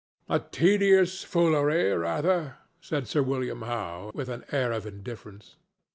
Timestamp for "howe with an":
3.61-4.45